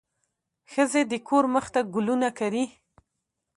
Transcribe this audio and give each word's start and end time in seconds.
ښځې 0.71 1.01
د 1.11 1.13
کور 1.27 1.45
مخ 1.53 1.65
ته 1.73 1.81
ګلونه 1.93 2.29
کري. 2.39 2.65